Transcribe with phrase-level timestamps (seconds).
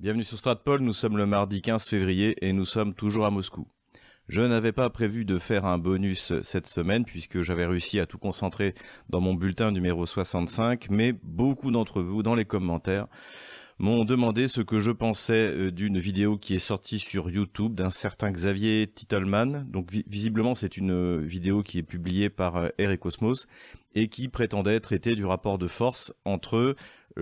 [0.00, 3.68] Bienvenue sur Stratpol, nous sommes le mardi 15 février et nous sommes toujours à Moscou.
[4.30, 8.16] Je n'avais pas prévu de faire un bonus cette semaine puisque j'avais réussi à tout
[8.16, 8.72] concentrer
[9.10, 13.08] dans mon bulletin numéro 65, mais beaucoup d'entre vous dans les commentaires
[13.78, 17.90] m'ont demandé ce que je pensais euh, d'une vidéo qui est sortie sur YouTube d'un
[17.90, 19.66] certain Xavier Titelman.
[19.68, 23.46] Donc visiblement c'est une euh, vidéo qui est publiée par euh, Air et Cosmos
[23.94, 26.76] et qui prétendait traiter du rapport de force entre euh,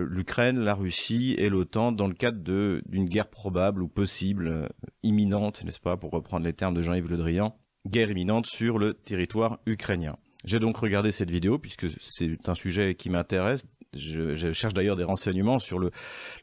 [0.07, 2.39] l'Ukraine, la Russie et l'OTAN dans le cadre
[2.85, 4.67] d'une guerre probable ou possible, euh,
[5.03, 7.57] imminente, n'est-ce pas, pour reprendre les termes de Jean-Yves Le Drian,
[7.87, 10.17] guerre imminente sur le territoire ukrainien.
[10.45, 13.65] J'ai donc regardé cette vidéo puisque c'est un sujet qui m'intéresse.
[13.95, 15.79] Je, cherche d'ailleurs des renseignements sur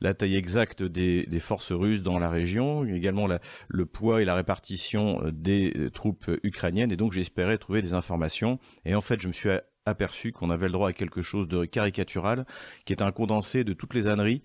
[0.00, 3.28] la taille exacte des, forces russes dans la région, également
[3.68, 8.58] le poids et la répartition euh, des troupes ukrainiennes, et donc j'espérais trouver des informations.
[8.84, 9.48] Et en fait, je me suis
[9.86, 12.46] aperçu qu'on avait le droit à quelque chose de caricatural,
[12.84, 14.42] qui est un condensé de toutes les âneries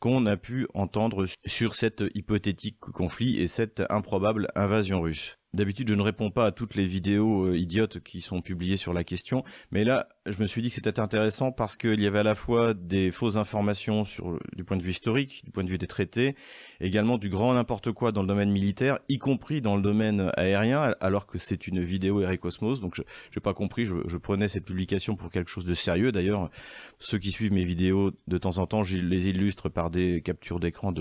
[0.00, 5.38] qu'on a pu entendre sur cet hypothétique conflit et cette improbable invasion russe.
[5.54, 8.92] D'habitude, je ne réponds pas à toutes les vidéos euh, idiotes qui sont publiées sur
[8.92, 12.18] la question, mais là, je me suis dit que c'était intéressant parce qu'il y avait
[12.18, 15.70] à la fois des fausses informations sur, du point de vue historique, du point de
[15.70, 16.34] vue des traités,
[16.80, 20.96] également du grand n'importe quoi dans le domaine militaire, y compris dans le domaine aérien,
[21.00, 22.80] alors que c'est une vidéo Cosmos.
[22.80, 26.10] Donc, je n'ai pas compris, je, je, prenais cette publication pour quelque chose de sérieux.
[26.10, 26.50] D'ailleurs,
[26.98, 30.58] ceux qui suivent mes vidéos de temps en temps, je les illustre par des captures
[30.58, 30.92] d'écran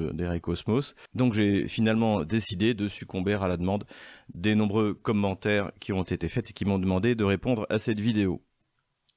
[0.43, 0.93] Cosmos.
[1.15, 3.85] Donc, j'ai finalement décidé de succomber à la demande
[4.33, 7.99] des nombreux commentaires qui ont été faits et qui m'ont demandé de répondre à cette
[7.99, 8.41] vidéo.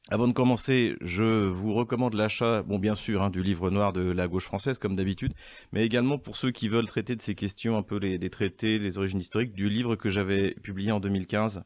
[0.09, 4.03] Avant de commencer, je vous recommande l'achat, bon bien sûr, hein, du livre noir de
[4.03, 5.35] la gauche française comme d'habitude,
[5.73, 8.99] mais également pour ceux qui veulent traiter de ces questions, un peu les, traités, les
[8.99, 11.65] origines historiques, du livre que j'avais publié en 2015,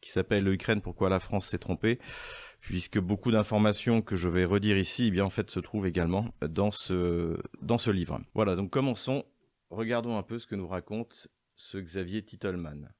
[0.00, 1.98] qui s'appelle Ukraine, pourquoi la France s'est trompée,
[2.60, 6.32] puisque beaucoup d'informations que je vais redire ici, eh bien en fait se trouvent également
[6.40, 8.22] dans ce, dans ce livre.
[8.34, 9.22] Voilà, donc commençons,
[9.68, 11.28] regardons un peu ce que nous raconte
[11.62, 12.92] ce Xavier Titelman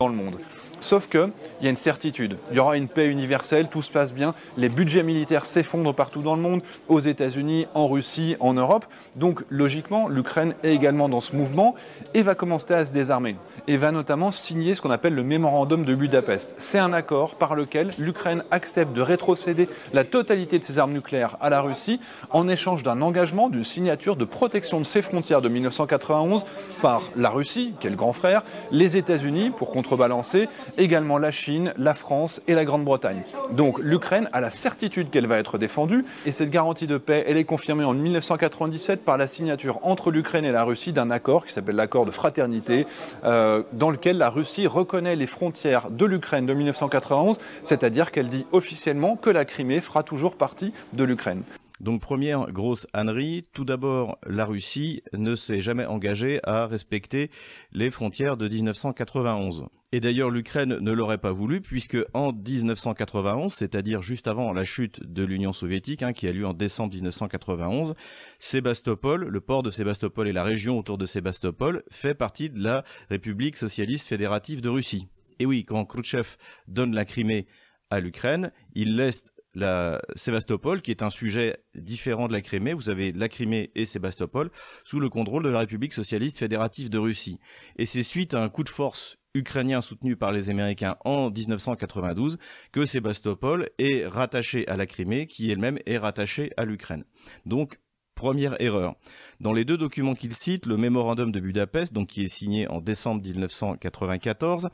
[0.00, 0.38] dans le monde.
[0.80, 1.30] Sauf qu'il
[1.62, 4.68] y a une certitude, il y aura une paix universelle, tout se passe bien, les
[4.68, 8.86] budgets militaires s'effondrent partout dans le monde, aux États-Unis, en Russie, en Europe.
[9.14, 11.76] Donc logiquement, l'Ukraine est également dans ce mouvement
[12.12, 13.36] et va commencer à se désarmer
[13.68, 16.56] et va notamment signer ce qu'on appelle le mémorandum de Budapest.
[16.58, 21.36] C'est un accord par lequel l'Ukraine accepte de rétrocéder la totalité de ses armes nucléaires
[21.40, 25.48] à la Russie en échange d'un engagement, d'une signature de protection de ses frontières de
[25.48, 26.44] 1991
[26.82, 28.42] par la Russie, qui est le grand frère,
[28.72, 33.22] les États-Unis pour contrebalancer, également la Chine, la France et la Grande-Bretagne.
[33.52, 37.36] Donc l'Ukraine a la certitude qu'elle va être défendue et cette garantie de paix, elle
[37.36, 41.52] est confirmée en 1997 par la signature entre l'Ukraine et la Russie d'un accord qui
[41.52, 42.86] s'appelle l'accord de fraternité,
[43.24, 48.46] euh, dans lequel la Russie reconnaît les frontières de l'Ukraine de 1991, c'est-à-dire qu'elle dit
[48.50, 51.42] officiellement que la Crimée fera toujours partie de l'Ukraine.
[51.84, 57.30] Donc première grosse ânerie, tout d'abord la Russie ne s'est jamais engagée à respecter
[57.72, 59.66] les frontières de 1991.
[59.92, 65.02] Et d'ailleurs l'Ukraine ne l'aurait pas voulu puisque en 1991, c'est-à-dire juste avant la chute
[65.04, 67.94] de l'Union soviétique, hein, qui a lieu en décembre 1991,
[68.38, 72.82] Sébastopol, le port de Sébastopol et la région autour de Sébastopol fait partie de la
[73.10, 75.06] République socialiste fédérative de Russie.
[75.38, 77.46] Et oui, quand Khrouchtchev donne la Crimée
[77.90, 82.74] à l'Ukraine, il laisse la Sébastopol, qui est un sujet différent de la Crimée.
[82.74, 84.50] Vous avez la Crimée et Sébastopol
[84.84, 87.38] sous le contrôle de la République socialiste fédérative de Russie.
[87.76, 92.38] Et c'est suite à un coup de force ukrainien soutenu par les Américains en 1992
[92.72, 97.04] que Sébastopol est rattaché à la Crimée, qui elle-même est rattachée à l'Ukraine.
[97.44, 97.80] Donc,
[98.14, 98.94] première erreur.
[99.40, 102.80] Dans les deux documents qu'il cite, le mémorandum de Budapest, donc qui est signé en
[102.80, 104.70] décembre 1994,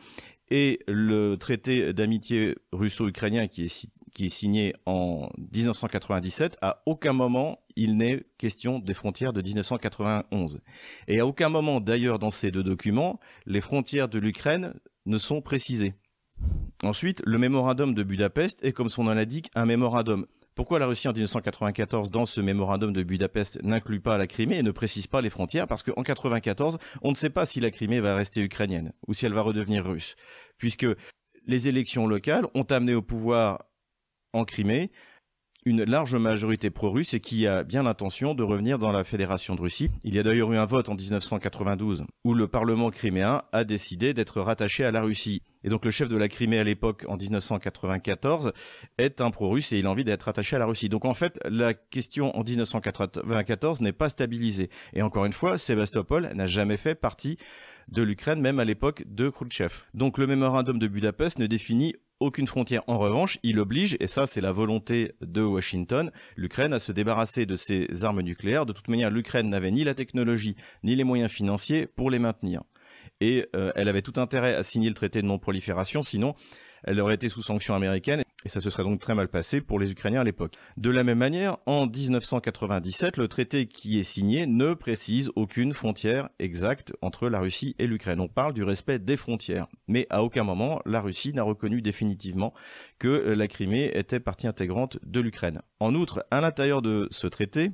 [0.51, 7.61] et le traité d'amitié russo-ukrainien qui est qui est signé en 1997, à aucun moment
[7.77, 10.61] il n'est question des frontières de 1991.
[11.09, 14.75] Et à aucun moment d'ailleurs dans ces deux documents, les frontières de l'Ukraine
[15.07, 15.95] ne sont précisées.
[16.83, 20.27] Ensuite, le mémorandum de Budapest est, comme son nom l'indique, un mémorandum.
[20.55, 24.63] Pourquoi la Russie en 1994, dans ce mémorandum de Budapest, n'inclut pas la Crimée et
[24.63, 25.67] ne précise pas les frontières?
[25.67, 29.27] Parce qu'en 1994, on ne sait pas si la Crimée va rester ukrainienne ou si
[29.27, 30.17] elle va redevenir russe.
[30.59, 30.87] Puisque
[31.47, 33.70] les élections locales ont amené au pouvoir
[34.33, 34.91] en Crimée
[35.67, 39.61] une large majorité pro-russe et qui a bien l'intention de revenir dans la Fédération de
[39.61, 39.91] Russie.
[40.05, 44.15] Il y a d'ailleurs eu un vote en 1992 où le Parlement criméen a décidé
[44.15, 45.43] d'être rattaché à la Russie.
[45.63, 48.53] Et donc le chef de la Crimée à l'époque, en 1994,
[48.97, 50.89] est un pro-russe et il a envie d'être attaché à la Russie.
[50.89, 54.71] Donc en fait, la question en 1994 n'est pas stabilisée.
[54.95, 57.37] Et encore une fois, Sébastopol n'a jamais fait partie
[57.89, 59.75] de l'Ukraine, même à l'époque de Khrouchtchev.
[59.93, 62.83] Donc le mémorandum de Budapest ne définit aucune frontière.
[62.87, 67.47] En revanche, il oblige, et ça c'est la volonté de Washington, l'Ukraine à se débarrasser
[67.47, 68.67] de ses armes nucléaires.
[68.67, 72.63] De toute manière, l'Ukraine n'avait ni la technologie ni les moyens financiers pour les maintenir.
[73.21, 76.35] Et euh, elle avait tout intérêt à signer le traité de non-prolifération, sinon
[76.85, 79.79] elle aurait été sous sanction américaine et ça se serait donc très mal passé pour
[79.79, 80.57] les Ukrainiens à l'époque.
[80.77, 86.29] De la même manière, en 1997, le traité qui est signé ne précise aucune frontière
[86.39, 88.21] exacte entre la Russie et l'Ukraine.
[88.21, 92.55] On parle du respect des frontières, mais à aucun moment la Russie n'a reconnu définitivement
[92.99, 95.61] que la Crimée était partie intégrante de l'Ukraine.
[95.79, 97.73] En outre, à l'intérieur de ce traité,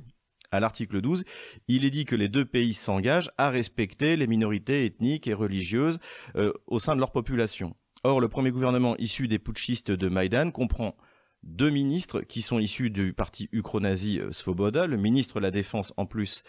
[0.51, 1.23] à l'article 12,
[1.67, 5.99] il est dit que les deux pays s'engagent à respecter les minorités ethniques et religieuses
[6.35, 7.75] euh, au sein de leur population.
[8.03, 10.95] Or, le premier gouvernement issu des putschistes de Maïdan comprend
[11.43, 15.93] deux ministres qui sont issus du parti ukro-nazi euh, Svoboda, le ministre de la Défense
[15.97, 16.43] en plus,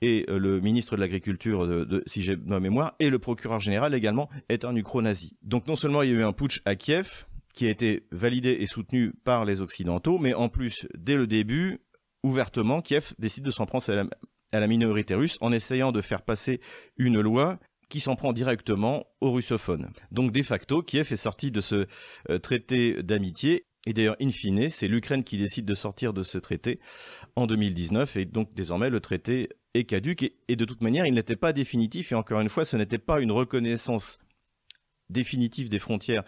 [0.00, 3.94] et euh, le ministre de l'Agriculture, de, si j'ai ma mémoire, et le procureur général
[3.94, 5.36] également est un ukro-nazi.
[5.42, 7.24] Donc non seulement il y a eu un putsch à Kiev,
[7.54, 11.80] qui a été validé et soutenu par les Occidentaux, mais en plus, dès le début,
[12.22, 13.84] ouvertement, Kiev décide de s'en prendre
[14.52, 16.60] à la minorité russe en essayant de faire passer
[16.96, 17.58] une loi
[17.92, 19.90] qui s'en prend directement aux russophones.
[20.12, 21.84] Donc de facto, Kiev est sorti de ce
[22.30, 23.66] euh, traité d'amitié.
[23.86, 26.80] Et d'ailleurs, in fine, c'est l'Ukraine qui décide de sortir de ce traité
[27.36, 31.36] en 2019 et donc désormais le traité est caduque et, de toute manière, il n'était
[31.36, 32.12] pas définitif.
[32.12, 34.18] Et encore une fois, ce n'était pas une reconnaissance
[35.10, 36.22] définitive des frontières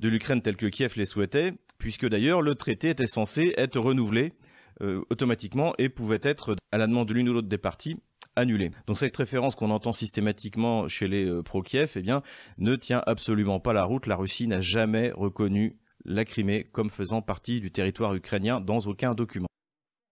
[0.00, 4.32] de l'Ukraine telle que Kiev les souhaitait, puisque d'ailleurs le traité était censé être renouvelé
[4.80, 7.98] euh, automatiquement et pouvait être, à la demande de l'une ou l'autre des parties,
[8.36, 8.70] annulé.
[8.86, 12.22] Donc cette référence qu'on entend systématiquement chez les euh, pro-Kiev, eh bien,
[12.58, 14.06] ne tient absolument pas la route.
[14.06, 19.14] La Russie n'a jamais reconnu la Crimée comme faisant partie du territoire ukrainien dans aucun
[19.14, 19.46] document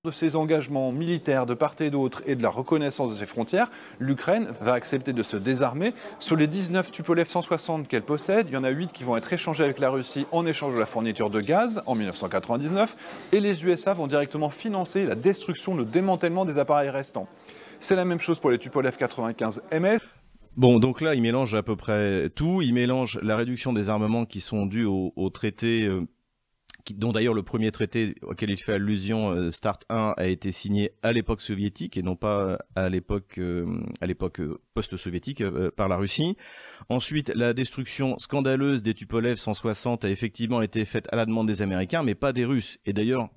[0.05, 3.71] de ses engagements militaires de part et d'autre et de la reconnaissance de ses frontières,
[4.01, 5.95] l'Ukraine va accepter de se désarmer.
[6.19, 9.33] Sur les 19 Tupolev 160 qu'elle possède, il y en a 8 qui vont être
[9.33, 12.97] échangés avec la Russie en échange de la fourniture de gaz en 1999
[13.31, 17.29] et les USA vont directement financer la destruction, le démantèlement des appareils restants.
[17.83, 19.99] C'est la même chose pour les Tupolev 95 MS.
[20.57, 22.63] Bon, donc là, il mélange à peu près tout.
[22.63, 26.07] Il mélange la réduction des armements qui sont dus au, traité euh,
[26.95, 30.93] dont d'ailleurs le premier traité auquel il fait allusion, euh, Start 1, a été signé
[31.03, 33.67] à l'époque soviétique et non pas à l'époque euh,
[34.01, 35.43] à l'époque euh, post-soviétique
[35.77, 36.37] par la Russie.
[36.89, 41.63] Ensuite, la destruction scandaleuse des Tupolev 160 a effectivement été faite à la demande des
[41.63, 42.79] Américains, mais pas des Russes.
[42.87, 43.29] Et d'ailleurs,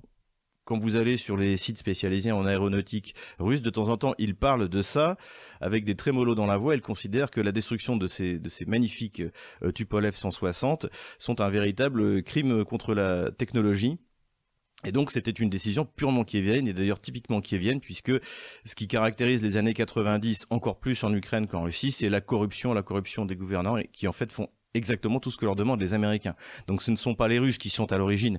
[0.66, 4.34] quand vous allez sur les sites spécialisés en aéronautique russe, de temps en temps, ils
[4.34, 5.16] parlent de ça
[5.60, 6.74] avec des trémolos dans la voix.
[6.74, 9.22] Ils considèrent que la destruction de ces, de ces magnifiques
[9.62, 10.86] euh, Tupolev 160
[11.18, 13.98] sont un véritable crime contre la technologie.
[14.84, 18.12] Et donc c'était une décision purement kievienne et d'ailleurs typiquement kievienne puisque
[18.64, 22.74] ce qui caractérise les années 90 encore plus en Ukraine qu'en Russie, c'est la corruption,
[22.74, 25.94] la corruption des gouvernants qui en fait font exactement tout ce que leur demandent les
[25.94, 26.34] Américains.
[26.66, 28.38] Donc ce ne sont pas les Russes qui sont à l'origine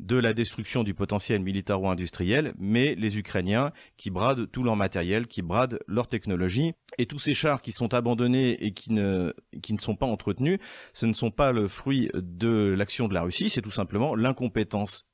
[0.00, 5.42] de la destruction du potentiel militaro-industriel, mais les Ukrainiens qui bradent tout leur matériel, qui
[5.42, 6.72] bradent leur technologie.
[6.98, 9.32] Et tous ces chars qui sont abandonnés et qui ne,
[9.62, 10.58] qui ne sont pas entretenus,
[10.94, 15.06] ce ne sont pas le fruit de l'action de la Russie, c'est tout simplement l'incompétence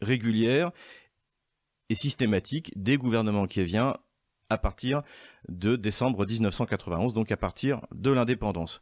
[0.00, 0.70] régulière
[1.88, 3.94] et systématique des gouvernements qui vient
[4.50, 5.02] à partir
[5.48, 8.80] de décembre 1991, donc à partir de l'indépendance.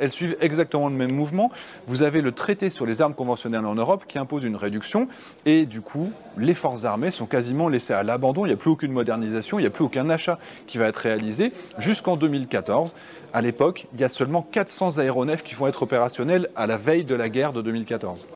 [0.00, 1.50] Elles suivent exactement le même mouvement.
[1.86, 5.08] Vous avez le traité sur les armes conventionnelles en Europe qui impose une réduction
[5.46, 8.44] et du coup, les forces armées sont quasiment laissées à l'abandon.
[8.44, 10.98] Il n'y a plus aucune modernisation, il n'y a plus aucun achat qui va être
[10.98, 12.94] réalisé jusqu'en 2014.
[13.32, 17.06] À l'époque, il y a seulement 400 aéronefs qui vont être opérationnels à la veille
[17.06, 18.28] de la guerre de 2014.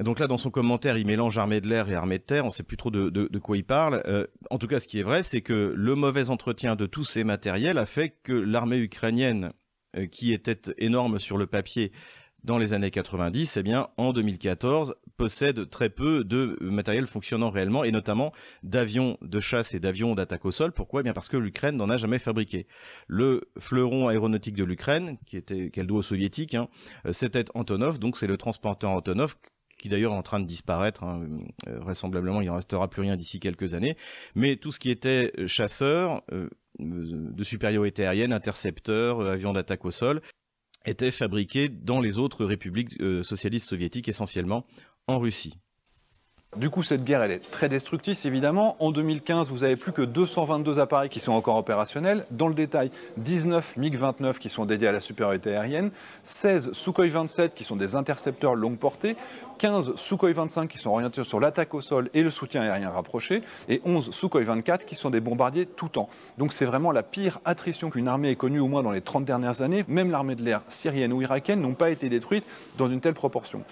[0.00, 2.44] Donc là, dans son commentaire, il mélange armée de l'air et armée de terre.
[2.44, 4.02] On ne sait plus trop de, quoi il parle.
[4.06, 7.04] Euh, en tout cas, ce qui est vrai, c'est que le mauvais entretien de tous
[7.04, 9.52] ces matériels a fait que l'armée ukrainienne
[10.10, 11.92] qui était énorme sur le papier
[12.44, 17.84] dans les années 90, eh bien, en 2014, possède très peu de matériel fonctionnant réellement,
[17.84, 18.32] et notamment
[18.62, 20.70] d'avions de chasse et d'avions d'attaque au sol.
[20.70, 21.00] Pourquoi?
[21.00, 22.66] Eh bien Parce que l'Ukraine n'en a jamais fabriqué.
[23.08, 26.68] Le fleuron aéronautique de l'Ukraine, qui était qu'elle doit aux soviétiques, hein,
[27.12, 29.36] c'était Antonov, donc c'est le transporteur Antonov
[29.84, 31.04] qui d'ailleurs est en train de disparaître.
[31.04, 31.28] Hein,
[31.68, 33.96] euh, vraisemblablement, il n'en restera plus rien d'ici quelques années.
[34.34, 36.48] Mais tout ce qui était chasseur, euh,
[36.80, 40.22] de supériorité aérienne, intercepteurs, euh, avions d'attaque au sol,
[40.86, 44.64] étaient fabriqués dans les autres républiques euh, socialistes soviétiques, essentiellement
[45.06, 45.58] en Russie.
[46.56, 48.76] Du coup, cette guerre, elle est très destructrice, évidemment.
[48.78, 52.26] En 2015, vous avez plus que 222 appareils qui sont encore opérationnels.
[52.30, 55.90] Dans le détail, 19 MiG-29 qui sont dédiés à la supériorité aérienne,
[56.22, 59.16] 16 Sukhoi 27 qui sont des intercepteurs longue portée,
[59.58, 63.42] 15 Sukhoi 25 qui sont orientés sur l'attaque au sol et le soutien aérien rapproché,
[63.68, 66.08] et 11 Sukhoi 24 qui sont des bombardiers tout temps.
[66.38, 69.24] Donc c'est vraiment la pire attrition qu'une armée ait connue au moins dans les 30
[69.24, 69.84] dernières années.
[69.88, 72.46] Même l'armée de l'air syrienne ou irakienne n'ont pas été détruites
[72.78, 73.64] dans une telle proportion.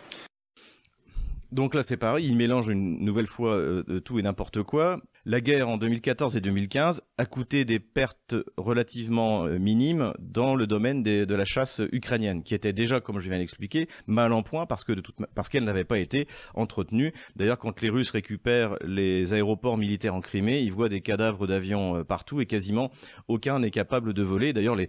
[1.53, 4.97] Donc là, c'est pareil, il mélange une nouvelle fois euh, tout et n'importe quoi.
[5.27, 10.67] La guerre en 2014 et 2015 a coûté des pertes relativement euh, minimes dans le
[10.67, 14.65] domaine de la chasse ukrainienne, qui était déjà, comme je viens d'expliquer, mal en point
[14.65, 15.03] parce que de
[15.35, 17.13] parce qu'elle n'avait pas été entretenue.
[17.37, 21.99] D'ailleurs, quand les Russes récupèrent les aéroports militaires en Crimée, ils voient des cadavres d'avions
[21.99, 22.91] euh, partout et quasiment
[23.29, 24.55] aucun n'est capable de voler.
[24.55, 24.89] D'ailleurs, les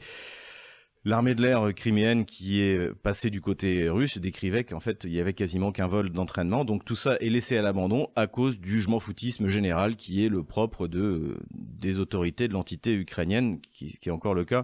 [1.06, 5.20] L'armée de l'air criméenne qui est passée du côté russe décrivait qu'en fait il y
[5.20, 6.64] avait quasiment qu'un vol d'entraînement.
[6.64, 10.30] Donc tout ça est laissé à l'abandon à cause du jugement foutisme général qui est
[10.30, 14.64] le propre de des autorités de l'entité ukrainienne, qui, est encore le cas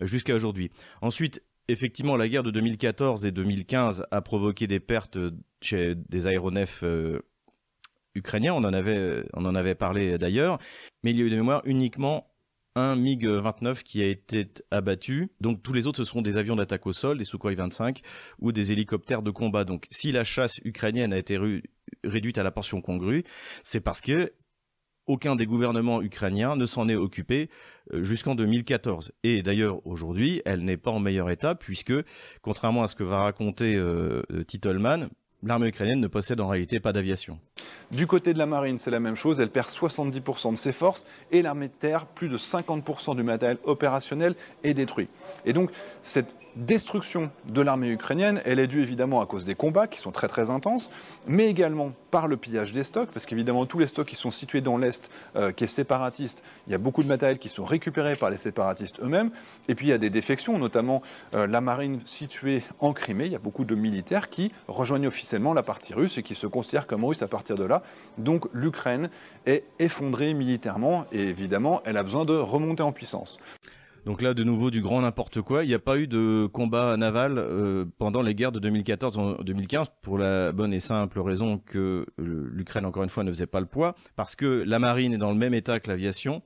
[0.00, 0.70] jusqu'à aujourd'hui.
[1.02, 5.18] Ensuite, effectivement, la guerre de 2014 et 2015 a provoqué des pertes
[5.60, 7.18] chez des aéronefs euh,
[8.14, 8.54] ukrainiens.
[8.54, 10.58] On en avait on en avait parlé d'ailleurs,
[11.02, 12.29] mais il y a eu des mémoires uniquement
[12.76, 15.30] un MiG-29 qui a été abattu.
[15.40, 18.00] Donc tous les autres, ce seront des avions d'attaque au sol, des Sukhoi 25
[18.38, 19.64] ou des hélicoptères de combat.
[19.64, 21.38] Donc si la chasse ukrainienne a été
[22.04, 23.24] réduite à la portion congrue,
[23.64, 24.32] c'est parce que
[25.06, 27.50] aucun des gouvernements ukrainiens ne s'en est occupé
[27.92, 29.12] euh, jusqu'en 2014.
[29.24, 31.94] Et d'ailleurs, aujourd'hui, elle n'est pas en meilleur état puisque,
[32.42, 35.08] contrairement à ce que va raconter euh, Titleman,
[35.42, 37.38] l'armée ukrainienne ne possède en réalité pas d'aviation.
[37.90, 39.40] Du côté de la marine, c'est la même chose.
[39.40, 43.58] Elle perd 70% de ses forces et l'armée de terre, plus de 50% du matériel
[43.64, 45.08] opérationnel est détruit.
[45.44, 45.70] Et donc,
[46.02, 50.12] cette destruction de l'armée ukrainienne, elle est due évidemment à cause des combats qui sont
[50.12, 50.90] très très intenses,
[51.26, 54.60] mais également par le pillage des stocks, parce qu'évidemment, tous les stocks qui sont situés
[54.60, 58.16] dans l'Est, euh, qui est séparatiste, il y a beaucoup de matériel qui sont récupérés
[58.16, 59.30] par les séparatistes eux-mêmes.
[59.68, 61.02] Et puis, il y a des défections, notamment
[61.34, 63.26] euh, la marine située en Crimée.
[63.26, 66.46] Il y a beaucoup de militaires qui rejoignent officiellement la partie russe et qui se
[66.46, 67.82] considère comme russe à partir de là.
[68.18, 69.10] Donc l'Ukraine
[69.46, 73.38] est effondrée militairement et évidemment, elle a besoin de remonter en puissance.
[74.06, 75.62] Donc là, de nouveau, du grand n'importe quoi.
[75.62, 80.16] Il n'y a pas eu de combat naval euh, pendant les guerres de 2014-2015 pour
[80.16, 83.94] la bonne et simple raison que l'Ukraine, encore une fois, ne faisait pas le poids,
[84.16, 86.42] parce que la marine est dans le même état que l'aviation.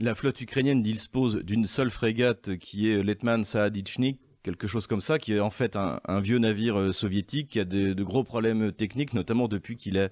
[0.00, 5.18] La flotte ukrainienne dispose d'une seule frégate qui est Letman Saadichnik, quelque chose comme ça,
[5.18, 9.12] qui est en fait un, vieux navire euh, soviétique qui a de, gros problèmes techniques,
[9.12, 10.08] notamment depuis qu'il a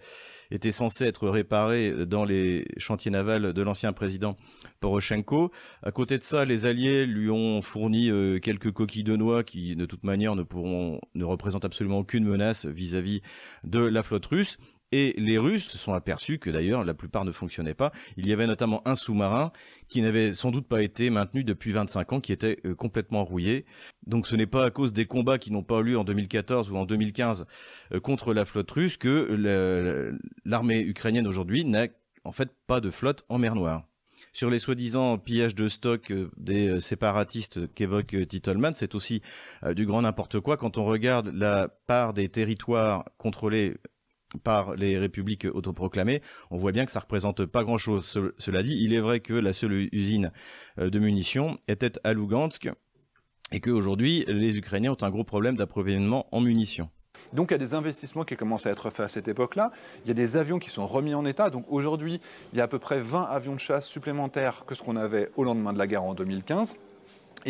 [0.50, 4.36] été censé être réparé dans les chantiers navals de l'ancien président
[4.80, 5.52] Poroshenko.
[5.84, 9.76] À côté de ça, les Alliés lui ont fourni euh, quelques coquilles de noix qui,
[9.76, 13.22] de toute manière, ne pourront, ne représentent absolument aucune menace vis à -vis
[13.62, 14.58] de la flotte russe.
[14.92, 17.90] Et les Russes se sont aperçus que d'ailleurs la plupart ne fonctionnaient pas.
[18.16, 19.50] Il y avait notamment un sous-marin
[19.88, 23.64] qui n'avait sans doute pas été maintenu depuis 25 ans, qui était euh, complètement rouillé.
[24.06, 26.70] Donc ce n'est pas à cause des combats qui n'ont pas eu lieu en 2014
[26.70, 27.46] ou en 2015
[27.92, 31.88] euh, contre la flotte russe que l'armée ukrainienne aujourd'hui n'a
[32.24, 33.84] en fait pas de flotte en mer Noire
[34.32, 39.22] sur les soi-disant pillages de stock euh, des séparatistes qu'évoque Titleman, c'est aussi
[39.74, 40.56] du grand n'importe quoi.
[40.56, 43.74] Quand on regarde la part des territoires contrôlés
[44.42, 48.32] par les républiques autoproclamées, on voit bien que ça représente pas grand-chose.
[48.38, 50.32] cela dit, il est vrai que la seule usine
[50.78, 52.70] euh, de munitions était à Lugansk
[53.52, 56.88] et qu'aujourd'hui, les Ukrainiens ont un gros problème d'approvisionnement en munitions.
[57.32, 59.70] Donc il y a des investissements qui commencent à être faits à cette époque-là.
[60.04, 61.50] Il y a des avions qui sont remis en état.
[61.50, 62.20] Donc aujourd'hui,
[62.52, 65.30] il y a à peu près 20 avions de chasse supplémentaires que ce qu'on avait
[65.36, 66.76] au lendemain de la guerre en 2015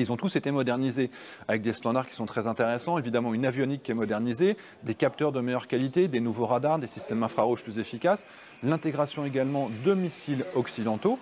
[0.01, 1.11] ils ont tous été modernisés
[1.49, 2.99] avec des standards qui sont très intéressants.
[2.99, 6.87] Évidemment, une avionique qui est modernisée, des capteurs de meilleure qualité, des nouveaux radars, des
[6.87, 8.27] systèmes infrarouges plus efficaces,
[8.63, 11.19] l'intégration également de missiles occidentaux.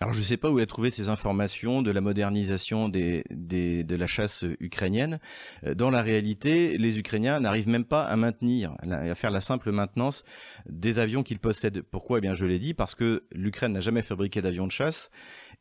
[0.00, 3.94] Alors je ne sais pas où il a trouvé ces informations de la modernisation de
[3.96, 5.18] la chasse ukrainienne.
[5.66, 9.72] Euh, dans la réalité, les Ukrainiens n'arrivent même pas à maintenir, à faire la simple
[9.72, 10.22] maintenance
[10.68, 11.82] des avions qu'ils possèdent.
[11.82, 12.18] Pourquoi?
[12.18, 15.10] Eh bien je l'ai dit, parce que l'Ukraine n'a jamais fabriqué d'avions de chasse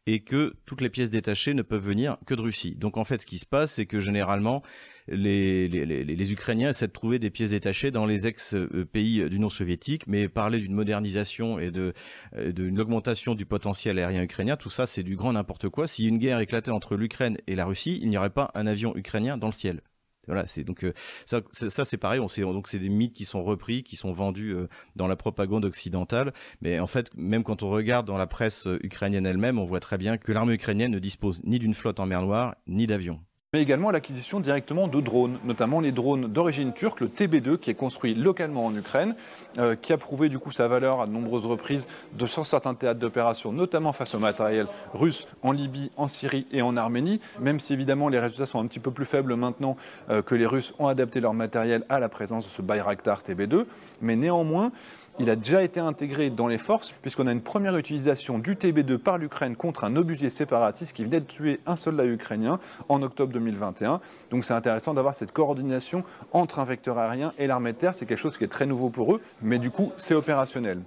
[0.08, 2.76] et que toutes les pièces détachées ne peuvent venir que de Russie.
[2.76, 4.64] Donc en fait, ce qui se passe, c'est que généralement,
[5.10, 10.60] les, Ukrainiens essaient de trouver des pièces détachées dans les ex-pays d'Union soviétique, mais parler
[10.60, 11.94] d'une modernisation et de
[12.38, 15.88] euh, d'une augmentation du potentiel aérien ukrainien, tout ça, c'est du grand n'importe quoi.
[15.88, 18.96] Si une guerre éclatait entre l'Ukraine et la Russie, il n'y aurait pas un avion
[18.96, 19.82] ukrainien dans le ciel.
[20.28, 20.94] Voilà, c'est donc euh,
[21.26, 22.20] ça, ça c'est pareil.
[22.20, 25.16] On sait donc c'est des mythes qui sont repris, qui sont vendus euh, dans la
[25.16, 26.34] propagande occidentale.
[26.62, 29.80] Mais en fait, même quand on regarde dans la presse euh, ukrainienne elle-même, on voit
[29.80, 33.20] très bien que l'armée ukrainienne ne dispose ni d'une flotte en mer Noire, ni d'avions.
[33.54, 37.76] Mais également l'acquisition directement de drones, notamment les drones d'origine turque, le TB2, qui est
[37.76, 39.16] construit localement en Ukraine,
[39.58, 43.00] euh, qui a prouvé du coup sa valeur à de nombreuses reprises de, certains théâtres
[43.00, 47.72] d'opération, notamment face au matériel russe en Libye, en Syrie et en Arménie, même si
[47.72, 49.78] évidemment les résultats sont un petit peu plus faibles maintenant
[50.10, 53.64] euh, que les Russes ont adapté leur matériel à la présence de ce Bayraktar TB2,
[54.02, 54.74] mais néanmoins,
[55.20, 58.98] il a déjà été intégré dans les forces, puisqu'on a une première utilisation du TB2
[58.98, 63.34] par l'Ukraine contre un obusier séparatiste qui venait de tuer un soldat ukrainien en octobre
[63.34, 64.00] 2021.
[64.30, 67.96] Donc c'est intéressant d'avoir cette coordination entre un vecteur aérien et l'armée de terre.
[67.96, 70.82] C'est quelque chose qui est très nouveau pour eux, mais du coup, c'est opérationnel.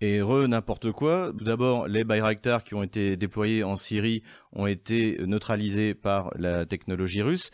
[0.00, 1.30] Et re n'importe quoi.
[1.32, 7.22] D'abord, les Bayraktar qui ont été déployés en Syrie ont été neutralisés par la technologie
[7.22, 7.50] russe.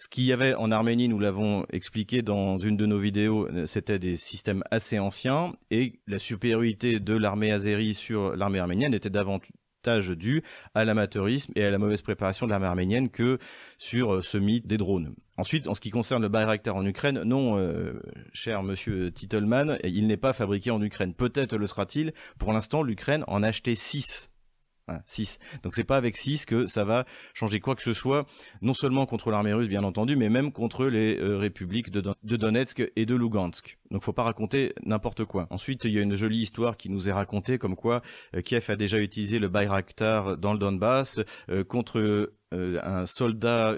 [0.00, 3.98] Ce qu'il y avait en Arménie, nous l'avons expliqué dans une de nos vidéos, c'était
[3.98, 10.08] des systèmes assez anciens et la supériorité de l'armée azérie sur l'armée arménienne était davantage
[10.08, 10.42] due
[10.74, 13.36] à l'amateurisme et à la mauvaise préparation de l'armée arménienne que
[13.76, 15.14] sur euh, ce mythe des drones.
[15.36, 18.00] Ensuite, en ce qui concerne le Bayraktar en Ukraine, non, euh,
[18.32, 21.12] cher monsieur Titelman, il n'est pas fabriqué en Ukraine.
[21.12, 22.14] Peut-être le sera-t-il.
[22.38, 24.29] Pour l'instant, l'Ukraine en a acheté 6
[25.06, 25.38] 6.
[25.62, 28.26] Donc c'est pas avec 6 que ça va changer quoi que ce soit,
[28.62, 32.90] non seulement contre l'armée russe bien entendu, mais même contre les euh, républiques de, Donetsk
[32.96, 33.78] et de Lugansk.
[33.90, 35.46] Donc faut pas raconter n'importe quoi.
[35.50, 38.02] Ensuite, il y a une jolie histoire qui nous est racontée comme quoi
[38.36, 41.20] euh, Kiev a déjà utilisé le Bayraktar dans le Donbass
[41.50, 43.76] euh, contre un soldat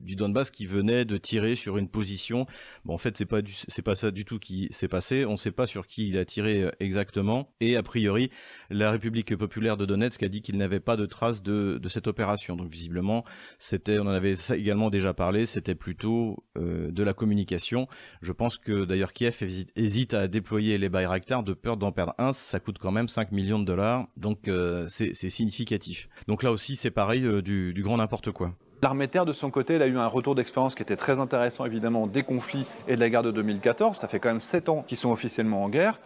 [0.00, 2.46] du Donbass qui venait de tirer sur une position.
[2.84, 5.24] Bon, en fait, c'est pas c'est pas ça du tout qui s'est passé.
[5.24, 7.52] On ne sait pas sur qui il a tiré euh, exactement.
[7.60, 8.30] Et a priori,
[8.70, 12.56] la République populaire de Donetsk a dit qu'il n'avait pas de traces de, cette opération.
[12.56, 13.24] Donc visiblement,
[13.58, 15.46] c'était, on en avait également déjà parlé.
[15.46, 17.88] C'était plutôt euh, de la communication.
[18.22, 19.42] Je pense que d'ailleurs Kiev
[19.76, 22.32] hésite, à déployer les Bayraktar de peur d'en perdre un.
[22.32, 24.06] Ça coûte quand même 5 millions de dollars.
[24.16, 24.50] Donc
[24.88, 26.08] c'est significatif.
[26.26, 28.54] Donc là aussi, c'est pareil du, du grand n'importe quoi.
[28.82, 31.66] L'armée terre, de son côté, elle a eu un retour d'expérience qui était très intéressant,
[31.66, 33.96] évidemment, des conflits et de la guerre de 2014.
[33.96, 36.00] Ça fait quand même 7 ans qu'ils sont officiellement en guerre.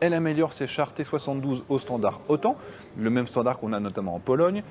[0.00, 2.56] Elle améliore ses chars T-72 au standard OTAN,
[2.98, 4.62] le même standard qu'on a notamment en Pologne.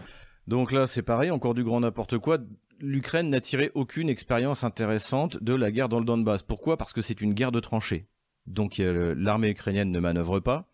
[0.47, 2.37] Donc là, c'est pareil, encore du grand n'importe quoi.
[2.79, 6.43] L'Ukraine n'a tiré aucune expérience intéressante de la guerre dans le Donbass.
[6.43, 6.77] Pourquoi?
[6.77, 8.07] Parce que c'est une guerre de tranchées.
[8.45, 10.70] Donc euh, l'armée ukrainienne ne manœuvre pas.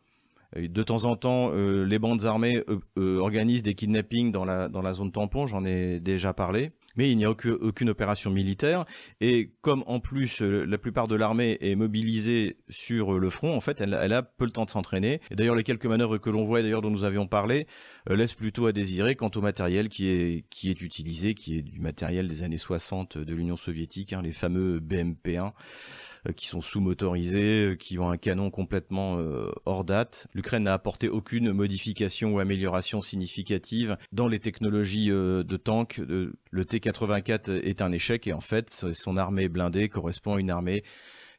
[0.55, 4.93] De temps en temps, euh, les bandes armées euh, euh, organisent des kidnappings dans la,
[4.93, 6.71] zone tampon, j'en ai déjà parlé.
[6.95, 8.85] Mais il n'y a aucune, opération militaire.
[9.21, 13.81] Et comme en plus la plupart de l'armée est mobilisée sur le front, en fait,
[13.81, 15.21] elle, a peu le temps de s'entraîner.
[15.29, 17.67] Et d'ailleurs, les quelques manœuvres que l'on voit, d'ailleurs dont nous avions parlé,
[18.09, 21.79] laissent plutôt à désirer quant au matériel qui est, qui est utilisé, qui est du
[21.79, 25.51] matériel des années 60 de l'Union soviétique, hein, les fameux BMP-1.
[26.27, 30.27] Euh, qui sont sous-motorisés, euh, qui ont un canon complètement euh, hors date.
[30.33, 35.99] L'Ukraine n'a apporté aucune modification ou amélioration significative dans les technologies de tanks.
[35.99, 40.83] Le T-84 est un échec et en fait, son armée blindée correspond à une armée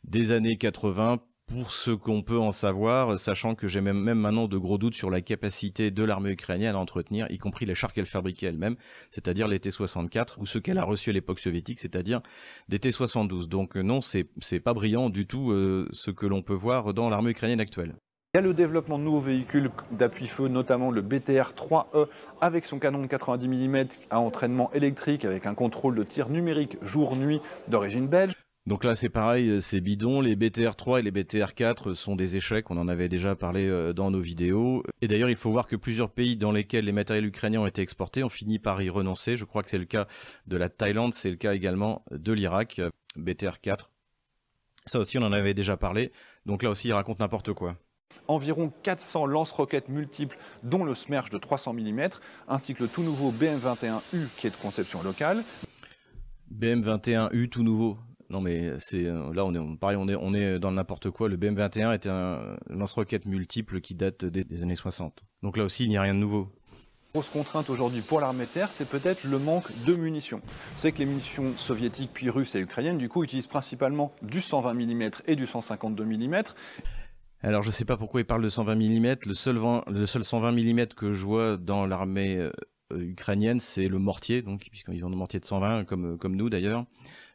[0.04, 4.46] des années 80 pour ce qu'on peut en savoir, sachant que j'ai même, même maintenant
[4.46, 7.92] de gros doutes sur la capacité de l'armée ukrainienne à entretenir, y compris les chars
[7.92, 8.76] qu'elle fabriquait elle-même,
[9.10, 12.20] c'est-à-dire les T-64 ou ceux qu'elle a reçus à l'époque soviétique, c'est-à-dire
[12.68, 13.48] des T-72.
[13.48, 17.08] Donc euh, non, c'est pas brillant du tout euh, ce que l'on peut voir dans
[17.08, 17.94] l'armée ukrainienne actuelle.
[18.34, 22.08] Il y a le développement de nouveaux véhicules d'appui-feu, notamment le BTR-3E
[22.42, 26.76] avec son canon de 90 mm à entraînement électrique avec un contrôle de tir numérique
[26.82, 28.34] jour-nuit d'origine belge.
[28.68, 30.20] Donc là, c'est pareil, euh, c'est bidon.
[30.20, 32.70] Les BTR3 et les BTR4 sont des échecs.
[32.70, 34.82] On en avait déjà parlé euh, dans nos vidéos.
[35.00, 37.80] Et d'ailleurs, il faut voir que plusieurs pays dans lesquels les matériels ukrainiens ont été
[37.80, 39.38] exportés ont fini par y renoncer.
[39.38, 40.06] Je crois que c'est le cas
[40.46, 42.78] de la Thaïlande, c'est le cas également de l'Irak.
[42.78, 43.86] Euh, BTR4.
[44.84, 46.12] Ça aussi, on en avait déjà parlé.
[46.44, 47.76] Donc là aussi, il raconte n'importe quoi
[48.26, 52.08] environ 400 lance-roquettes multiples, dont le Smerch de 300 mm,
[52.46, 55.42] ainsi que le tout nouveau BM21U qui est de conception locale.
[56.54, 57.96] BM21U tout nouveau,
[58.30, 61.28] non mais c'est euh, là on est pareil on est on est dans n'importe quoi.
[61.28, 65.24] Le BM21 était un lance-roquette multiple qui date des, années 60.
[65.42, 66.48] Donc là aussi il n'y a rien de nouveau.
[67.14, 70.42] Grosse contrainte aujourd'hui pour l'armée de terre, c'est peut-être le manque de munitions.
[70.74, 74.42] Vous savez que les munitions soviétiques puis russes et ukrainiennes du coup utilisent principalement du
[74.42, 76.42] 120 mm et du 152 mm.
[77.42, 79.16] Alors je sais pas pourquoi ils parlent de 120 mm.
[79.26, 82.50] Le seul, le seul 120 mm que je vois dans l'armée euh,
[82.92, 86.84] ukrainienne, c'est le mortier, donc puisqu'ils ont un mortier de 120 comme comme nous d'ailleurs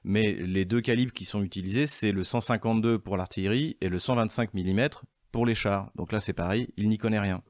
[0.04, 4.54] mais les deux calibres qui sont utilisés, c'est le 152 pour l'artillerie et le 125
[4.54, 4.88] mm
[5.32, 5.89] pour les chars.
[5.96, 7.42] Donc là, c'est pareil, il n'y connaît rien.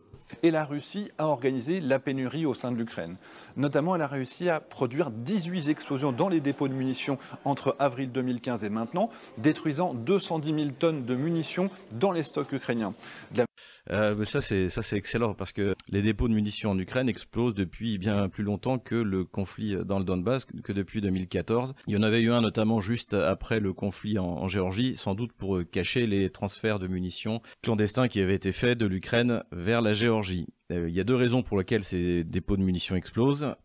[0.42, 3.18] Et la Russie a organisé la pénurie au sein de l'Ukraine.
[3.58, 8.12] Notamment, elle a réussi à produire 18 explosions dans les dépôts de munitions entre avril
[8.12, 12.94] 2015 et maintenant, détruisant 210 000 tonnes de munitions dans les stocks ukrainiens.
[13.92, 18.30] Euh, ça c'est excellent parce que les dépôts de munitions en Ukraine explosent depuis bien
[18.30, 21.74] plus longtemps que le conflit dans le Donbass, que depuis 2014.
[21.88, 25.34] Il y en avait eu un notamment juste après le conflit en, Géorgie, sans doute
[25.34, 29.94] pour cacher les transferts de munitions clandestins qui avaient été faits de l'Ukraine vers la
[29.94, 30.48] Géorgie.
[30.71, 33.56] Euh, il y a deux raisons pour lesquelles ces dépôts de munitions explosent.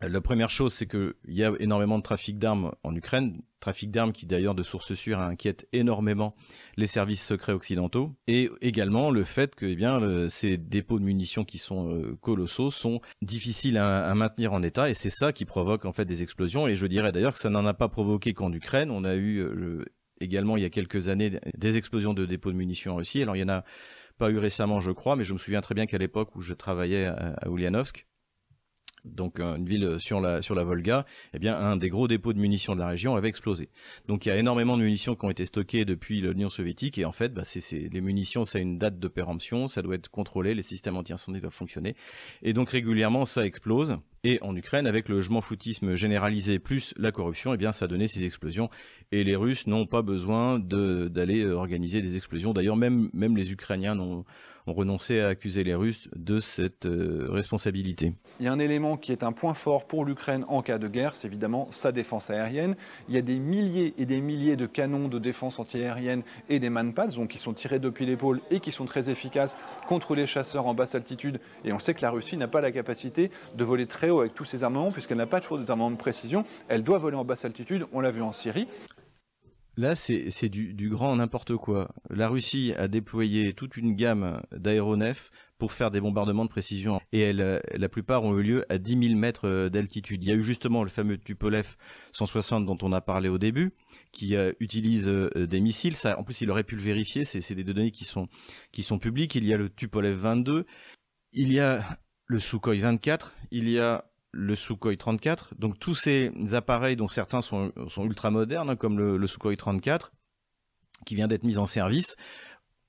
[0.00, 4.12] La première chose, c'est qu'il y a énormément de trafic d'armes en Ukraine, trafic d'armes
[4.12, 6.34] qui d'ailleurs de source sûre inquiète énormément
[6.76, 11.58] les services secrets occidentaux, et également le fait que eh ces dépôts de munitions qui
[11.58, 15.92] sont euh, colossaux sont difficiles à, maintenir en état, et c'est ça qui provoque en
[15.92, 18.90] fait des explosions, et je dirais d'ailleurs que ça n'en a pas provoqué qu'en Ukraine,
[18.90, 19.84] on a eu euh,
[20.20, 23.36] également il y a quelques années des explosions de dépôts de munitions en Russie, alors
[23.36, 23.64] il y en a
[24.18, 26.54] pas eu récemment je crois, mais je me souviens très bien qu'à l'époque où je
[26.54, 28.06] travaillais à, à Ulyanovsk,
[29.04, 32.74] donc euh, une ville sur la Volga, eh bien un des gros dépôts de munitions
[32.74, 33.68] de la région avait explosé.
[34.08, 37.04] Donc il y a énormément de munitions qui ont été stockées depuis l'Union soviétique et
[37.04, 40.08] en fait, bah, c'est les munitions, ça a une date de péremption, ça doit être
[40.08, 41.94] contrôlé, les systèmes anti-incendie doivent fonctionner
[42.42, 43.98] et donc régulièrement ça explose.
[44.26, 48.08] Et en Ukraine, avec le je foutisme généralisé plus la corruption, eh bien, ça donné
[48.08, 48.70] ces explosions.
[49.12, 52.54] Et les Russes n'ont pas besoin d'aller euh, organiser des explosions.
[52.54, 54.24] D'ailleurs, même, même les Ukrainiens ont,
[54.66, 58.14] ont, renoncé à accuser les Russes de cette euh, responsabilité.
[58.40, 60.88] Il y a un élément qui est un point fort pour l'Ukraine en cas de
[60.88, 62.76] guerre, c'est évidemment sa défense aérienne.
[63.10, 66.70] Il y a des milliers et des milliers de canons de défense antiaérienne et des
[66.70, 70.66] manpads, donc qui sont tirés depuis l'épaule et qui sont très efficaces contre les chasseurs
[70.66, 71.40] en basse altitude.
[71.64, 74.34] Et on sait que la Russie n'a pas la capacité de voler très haut avec
[74.34, 76.44] tous ses armements, puisqu'elle n'a pas toujours des armements de précision.
[76.68, 78.68] Elle doit voler en basse altitude, on l'a vu en Syrie.
[79.76, 81.90] Là, c'est du, grand n'importe quoi.
[82.08, 87.00] La Russie a déployé toute une gamme d'aéronefs pour faire des bombardements de précision.
[87.12, 90.22] Et la plupart ont eu lieu à 10 000 mètres euh, d'altitude.
[90.22, 91.76] Il y a eu justement le fameux Tupolev
[92.12, 93.72] 160 dont on a parlé au début,
[94.12, 95.96] qui euh, utilise euh, des missiles.
[96.16, 97.24] En plus, il aurait pu le vérifier.
[97.24, 99.34] C'est des données qui sont publiques.
[99.34, 100.66] Il y a le Tupolev 22.
[101.32, 105.54] Il y a le Sukhoi 24, il y a le Sukhoi 34.
[105.58, 110.12] Donc tous ces appareils dont certains sont, ultra modernes, hein, comme le, Sukhoi 34,
[111.06, 112.16] qui vient d'être mis en service,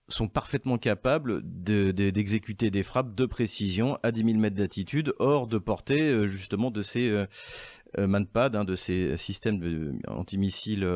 [0.07, 5.57] sont parfaitement capables d'exécuter des frappes de précision à 10 000 mètres d'altitude, hors de
[5.57, 7.25] portée euh, justement de ces euh,
[7.97, 10.87] euh, manpads, hein, de ces systèmes antimissiles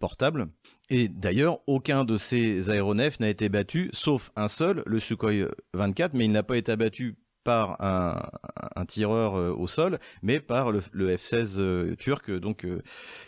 [0.00, 0.48] portables.
[0.88, 6.14] Et d'ailleurs, aucun de ces aéronefs n'a été battu, sauf un seul, le Sukhoi 24,
[6.14, 10.80] mais il n'a pas été abattu par un, tireur euh, au sol, mais par le,
[10.80, 12.82] F-16 euh, turc, donc euh,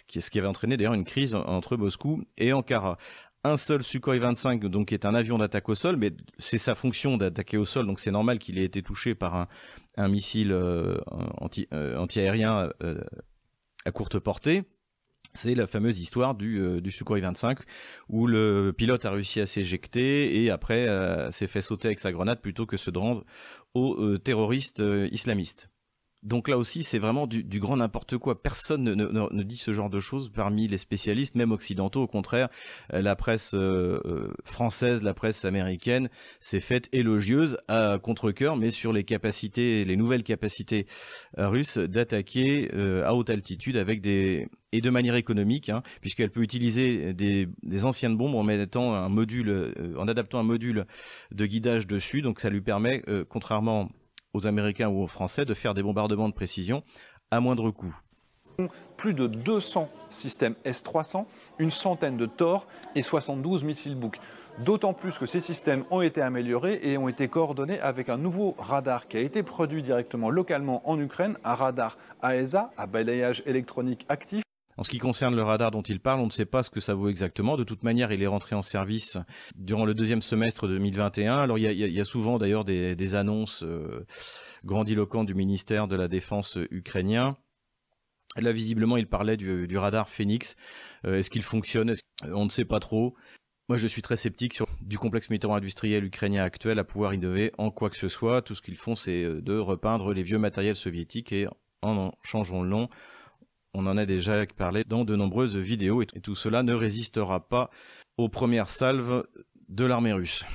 [0.07, 2.99] qui, ce qui avait entraîné d'ailleurs une crise entre Moscou et Ankara
[3.45, 7.17] un seul Sukhoi 25, donc est un avion d'attaque au sol, mais c'est sa fonction
[7.17, 9.47] d'attaquer au sol, donc c'est normal qu'il ait été touché par
[9.97, 10.53] un, missile
[11.39, 12.71] anti, anti-aérien
[13.85, 14.65] à courte portée.
[15.37, 17.59] C'est la fameuse histoire du, du Sukhoi 25
[18.09, 20.89] où le pilote a réussi à s'éjecter et après
[21.31, 23.25] s'est fait sauter avec sa grenade plutôt que se rendre
[23.75, 25.69] aux euh, terroristes euh, islamistes.
[26.27, 28.43] Donc là aussi, c'est vraiment du, grand n'importe quoi.
[28.43, 32.03] Personne ne, dit ce genre de choses parmi les spécialistes, même occidentaux.
[32.03, 32.49] Au contraire,
[32.93, 33.55] euh, la presse
[34.45, 36.09] française, la presse américaine
[36.41, 40.87] s'est faite élogieuse à contre-cœur, mais sur les capacités, les nouvelles capacités
[41.37, 42.71] russes d'attaquer
[43.05, 47.49] à haute altitude avec des et de manière économique, hein, puisqu'elle peut utiliser des,
[47.85, 50.87] anciennes bombes en mettant un module, euh, en adaptant un module
[51.33, 52.23] de guidage dessus.
[52.23, 53.89] Donc ça lui permet, euh, contrairement
[54.37, 56.83] aux Américains ou aux Français, de faire des bombardements de précision
[57.31, 57.95] à moindre coût
[58.97, 61.27] plus de 200 systèmes S-300,
[61.59, 64.19] une centaine de Tor et 72 missiles Buk.
[64.65, 68.55] D'autant plus que ces systèmes ont été améliorés et ont été coordonnés avec un nouveau
[68.59, 74.07] radar qui a été produit directement localement en Ukraine, un radar AESA à balayage électronique
[74.09, 74.46] actif
[74.77, 76.81] en ce qui concerne le radar dont il parle, on ne sait pas ce que
[76.81, 77.57] ça vaut exactement.
[77.57, 79.17] De toute manière, il est rentré en service
[79.55, 81.37] durant le deuxième semestre 2021.
[81.37, 84.05] Alors il y a, souvent d'ailleurs des, annonces euh,
[84.65, 87.37] grandiloquentes du ministère de la Défense ukrainien.
[88.37, 90.57] Là, visiblement, il parlait du, radar Phoenix.
[91.07, 91.95] Euh, est-ce qu'il fonctionne?
[92.25, 93.15] On ne sait pas trop.
[93.69, 97.71] Moi, je suis très sceptique sur du complexe militaire-industriel ukrainien actuel à pouvoir innover en
[97.71, 98.43] quoi que ce soit.
[98.43, 102.13] Tout ce qu'ils font, c'est euh, de repeindre les vieux matériels soviétiques et en en
[102.23, 102.89] changeant le nom
[103.77, 107.71] on en a déjà parlé dans de nombreuses vidéos et tout cela ne résistera pas
[108.17, 109.25] aux premières salves
[109.69, 110.47] de l'armée russe.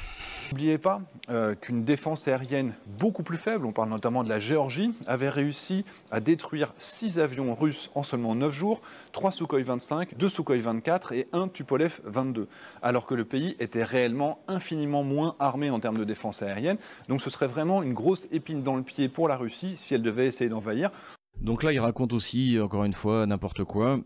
[0.50, 4.92] N'oubliez pas euh, qu'une défense aérienne beaucoup plus faible, on parle notamment de la Géorgie,
[5.06, 8.82] avait réussi à détruire 6 avions russes en seulement 9 jours,
[9.12, 12.48] 3 Sukhoi 25, 2 Sukhoi 24 et 1 Tupolev 22,
[12.82, 16.78] alors que le pays était réellement infiniment moins armé en termes de défense aérienne.
[17.08, 20.02] Donc ce serait vraiment une grosse épine dans le pied pour la Russie si elle
[20.02, 20.90] devait essayer d'envahir.
[21.42, 24.00] Donc là, il raconte aussi, encore une fois, n'importe quoi.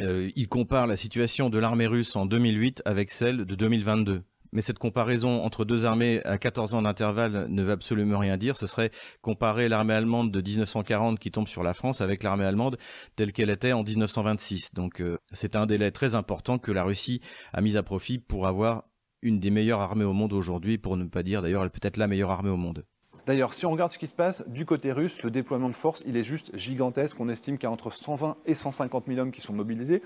[0.00, 4.22] Euh, il compare la situation de l'armée russe en 2008 avec celle de 2022.
[4.52, 8.56] Mais cette comparaison entre deux armées à 14 ans d'intervalle ne veut absolument rien dire.
[8.56, 8.90] Ce serait
[9.20, 12.78] comparer l'armée allemande de 1940 qui tombe sur la France avec l'armée allemande
[13.16, 14.72] telle qu'elle était en 1926.
[14.72, 17.20] Donc euh, c'est un délai très important que la Russie
[17.52, 18.84] a mis à profit pour avoir
[19.20, 22.30] une des meilleures armées au monde aujourd'hui, pour ne pas dire d'ailleurs peut-être la meilleure
[22.30, 22.86] armée au monde.
[23.26, 26.04] D'ailleurs, si on regarde ce qui se passe du côté russe, le déploiement de force,
[26.06, 27.18] il est juste gigantesque.
[27.18, 30.00] On estime qu'il y a entre 120 et 150 000 hommes qui sont mobilisés.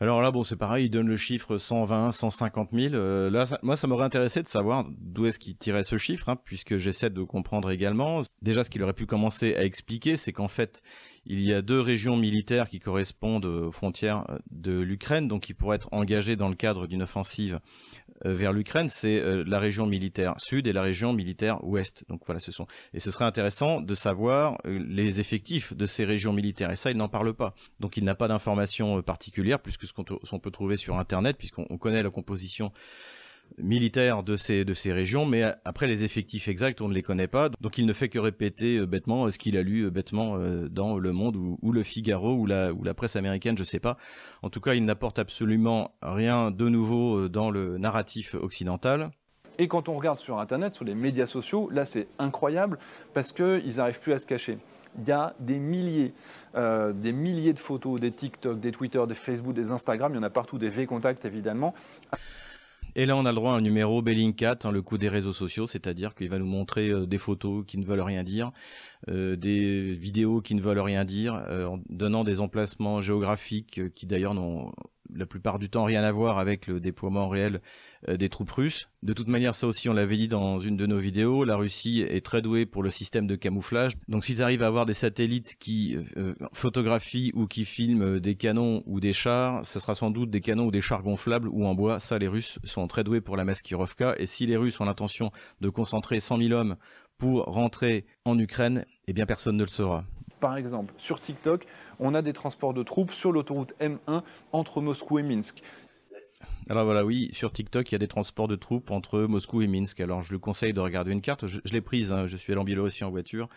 [0.00, 2.94] Alors là, bon, c'est pareil, il donne le chiffre 120, 150 000.
[3.30, 6.78] là, moi, ça m'aurait intéressé de savoir d'où est-ce qu'il tirait ce chiffre, hein, puisque
[6.78, 8.22] j'essaie de comprendre également.
[8.42, 10.82] Déjà, ce qu'il aurait pu commencer à expliquer, c'est qu'en fait,
[11.26, 15.76] il y a deux régions militaires qui correspondent aux frontières de l'Ukraine, donc qui pourraient
[15.76, 17.60] être engagées dans le cadre d'une offensive
[18.24, 22.04] vers l'Ukraine, c'est euh, la région militaire sud et la région militaire ouest.
[22.08, 22.66] Donc voilà, ce sont.
[22.92, 26.70] Et ce serait intéressant de savoir euh, les effectifs de ces régions militaires.
[26.70, 27.54] Et ça, il n'en parle pas.
[27.80, 31.78] Donc il n'a pas d'informations particulières, plus que ce qu'on peut trouver sur Internet, puisqu'on
[31.78, 32.72] connaît la composition
[33.58, 37.28] militaires de ces, de ces régions, mais après les effectifs exacts, on ne les connaît
[37.28, 37.48] pas.
[37.60, 40.68] Donc il ne fait que répéter euh, bêtement ce qu'il a lu euh, bêtement euh,
[40.68, 43.80] dans Le Monde ou, Le Figaro ou la, ou la presse américaine, je ne sais
[43.80, 43.96] pas.
[44.42, 49.10] En tout cas, il n'apporte absolument rien de nouveau dans le narratif occidental.
[49.58, 52.78] Et quand on regarde sur Internet, sur les médias sociaux, là c'est incroyable
[53.12, 54.58] parce qu'ils n'arrivent plus à se cacher.
[54.98, 56.12] Il y a des milliers,
[56.54, 60.24] des milliers de photos, des TikTok, des Twitter, des Facebook, des Instagram, il y en
[60.24, 61.74] a partout, des V-Contact évidemment.
[62.96, 65.32] Et là, on a le droit à un numéro Bellingcat, hein, le coup des réseaux
[65.32, 68.52] sociaux, c'est-à-dire qu'il va nous montrer euh, des photos qui ne veulent rien dire,
[69.08, 74.06] euh, des vidéos qui ne veulent rien dire, euh, en donnant des emplacements géographiques qui
[74.06, 74.72] d'ailleurs n'ont
[75.12, 77.60] la plupart du temps rien à voir avec le déploiement réel
[78.08, 78.88] euh, des troupes russes.
[79.02, 82.00] De toute manière, ça aussi, on l'avait dit dans une de nos vidéos, la Russie
[82.00, 83.92] est très douée pour le système de camouflage.
[84.08, 88.82] Donc s'ils arrivent à avoir des satellites qui euh, photographient ou qui filment des canons
[88.86, 91.74] ou des chars, ça sera sans doute des canons ou des chars gonflables ou en
[91.74, 92.00] bois.
[92.00, 94.14] Ça, les Russes sont très doués pour la Maskirovka.
[94.18, 96.76] Et si les Russes ont l'intention de concentrer 100 000 hommes
[97.18, 100.04] pour rentrer en Ukraine, eh bien personne ne le saura.
[100.44, 101.64] Par exemple, sur TikTok,
[101.98, 105.62] on a des transports de troupes sur l'autoroute M1 entre Moscou et Minsk.
[106.68, 109.66] Alors voilà, oui, sur TikTok, il y a des transports de troupes entre Moscou et
[109.66, 110.00] Minsk.
[110.00, 111.46] Alors je le conseille de regarder une carte.
[111.46, 112.26] Je, l'ai prise, hein.
[112.26, 113.48] je suis allé en Biélorussie en voiture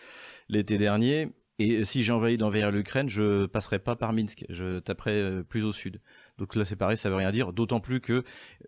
[0.48, 1.28] l'été dernier.
[1.58, 5.64] Et si j'ai envahi d'envers l'Ukraine, je passerai pas par Minsk, je taperai euh, plus
[5.64, 6.00] au sud.
[6.38, 7.52] Donc là c'est pareil, ça veut rien dire.
[7.52, 8.24] D'autant plus que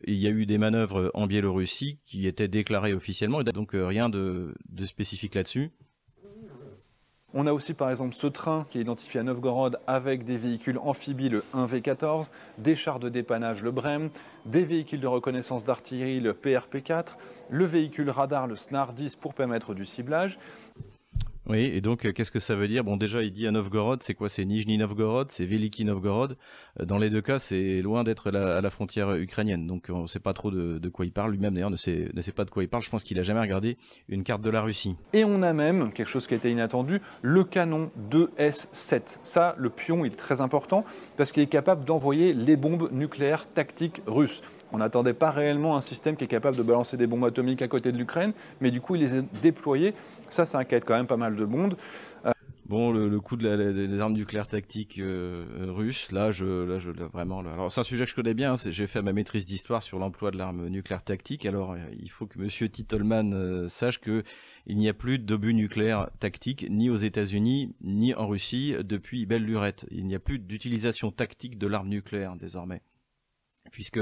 [0.07, 4.11] il y a eu des manœuvres en Biélorussie qui étaient déclarées officiellement, donc euh, rien
[4.11, 4.55] de
[4.85, 5.71] spécifique là-dessus.
[7.33, 10.79] On a aussi par exemple ce train qui est identifié à Novgorod avec des véhicules
[10.79, 14.11] amphibies, le 1V14, des chars de dépannage, le Brem,
[14.47, 17.11] des véhicules de reconnaissance d'artillerie, le PRP4,
[17.49, 20.41] le véhicule radar, le SNAR 10 pour permettre du ciblage.
[21.51, 22.85] Oui, et donc euh, qu'est-ce que ça veut dire?
[22.85, 24.29] Bon, déjà, il dit à Novgorod, c'est quoi?
[24.29, 26.37] C'est Nijni Novgorod, c'est Veliki Novgorod.
[26.79, 30.07] Euh, dans les deux cas, c'est loin d'être à la frontière ukrainienne, donc on ne
[30.07, 31.33] sait pas trop de, quoi il parle.
[31.33, 32.85] Lui-même, d'ailleurs, ne sait, pas de quoi il parle.
[32.85, 34.95] Je pense qu'il a jamais regardé une carte de la Russie.
[35.13, 39.19] Et on a même, quelque chose qui était inattendu, le canon 2S7.
[39.25, 40.85] Ça, le pion, il est très important
[41.17, 44.41] parce qu'il est capable d'envoyer les bombes nucléaires tactiques russes.
[44.73, 47.69] On n'attendait pas réellement un système qui est capable de balancer des bombes atomiques à
[47.69, 49.95] côté de l'Ukraine, mais du coup, il les a déployés.
[50.29, 51.77] Ça, ça inquiète quand même pas mal de monde.
[52.27, 52.33] Euh,
[52.67, 57.41] bon, le, coup de des armes nucléaires tactiques euh, russes, là, je, là, je, vraiment.
[57.41, 58.55] Alors, c'est un sujet que je connais bien.
[58.57, 61.47] J'ai fait ma maîtrise d'histoire sur l'emploi de l'arme nucléaire tactique.
[61.47, 64.23] Alors, euh, il faut que Monsieur Titelman sache que
[64.67, 69.45] il n'y a plus d'obus nucléaires tactiques ni aux États-Unis ni en Russie depuis belle
[69.45, 69.87] lurette.
[69.91, 72.83] Il n'y a plus d'utilisation tactique de l'arme nucléaire désormais
[73.71, 74.01] puisque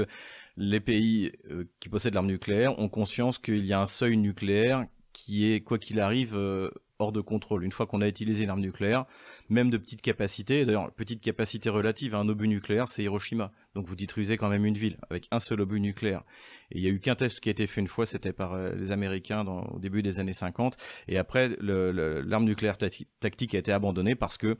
[0.57, 4.85] les pays euh, qui possèdent l'arme nucléaire ont conscience qu'il y a un seuil nucléaire
[5.13, 7.63] qui est, quoi qu'il arrive, euh, hors de contrôle.
[7.63, 9.05] Une fois qu'on a utilisé l'arme nucléaire,
[9.49, 13.51] même de petite capacité, d'ailleurs, petite capacité relative à un obus nucléaire, c'est Hiroshima.
[13.73, 16.23] Donc vous détruisez quand même une ville avec un seul obus nucléaire.
[16.71, 18.53] Et il y a eu qu'un test qui a été fait une fois, c'était par
[18.53, 20.77] euh, les Américains au début des années 50.
[21.07, 24.57] Et après, l'arme nucléaire tactique a été abandonnée parce que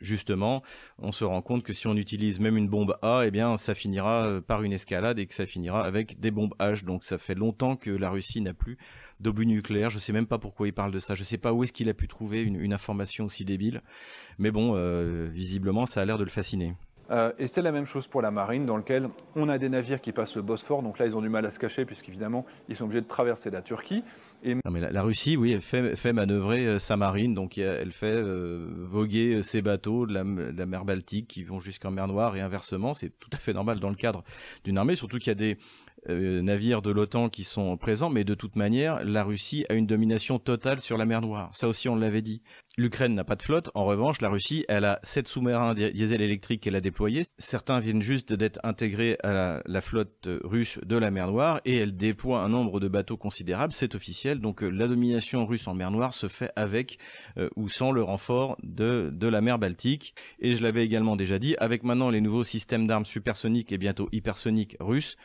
[0.00, 0.62] justement,
[0.98, 3.74] on se rend compte que si on utilise même une bombe A, eh bien, ça
[3.74, 6.84] finira euh, par une escalade et que ça finira avec des bombes H.
[6.84, 8.76] Donc, ça fait longtemps que la Russie n'a plus
[9.20, 9.90] d'obus nucléaires.
[9.90, 11.14] Je ne sais même pas pourquoi il parle de ça.
[11.14, 13.82] Je ne sais pas où est-ce qu'il a pu trouver une, information aussi débile.
[14.38, 16.74] Mais bon, euh, visiblement, ça a l'air de le fasciner.
[17.10, 20.00] Euh, et c'est la même chose pour la marine, dans lequel on a des navires
[20.00, 22.76] qui passent le Bosphore, donc là ils ont du mal à se cacher, puisqu'évidemment ils
[22.76, 24.02] sont obligés de traverser la Turquie.
[24.44, 28.06] Non, mais la, Russie, oui, elle fait, fait manœuvrer euh, sa marine, donc elle fait
[28.06, 32.94] euh, voguer ses bateaux de la, mer Baltique qui vont jusqu'en mer Noire et inversement.
[32.94, 34.22] C'est tout à fait normal dans le cadre
[34.64, 35.58] d'une armée, surtout qu'il y a des
[36.08, 39.86] euh, navires de l'OTAN qui sont présents, mais de toute manière, la Russie a une
[39.86, 41.50] domination totale sur la mer Noire.
[41.52, 42.42] Ça aussi, on l'avait dit.
[42.76, 43.70] L'Ukraine n'a pas de flotte.
[43.74, 47.24] En revanche, la Russie, elle a sept sous-marins diesel électriques qu'elle a déployés.
[47.38, 51.96] Certains viennent juste d'être intégrés à la, flotte russe de la mer Noire et elle
[51.96, 53.72] déploie un nombre de bateaux considérable.
[53.72, 54.40] C'est officiel.
[54.40, 56.98] Donc, euh, la domination russe en mer Noire se fait avec
[57.38, 60.14] euh, ou sans le renfort de, de la mer Baltique.
[60.38, 64.08] Et je l'avais également déjà dit, avec maintenant les nouveaux systèmes d'armes supersoniques et bientôt
[64.12, 65.16] hypersoniques russes,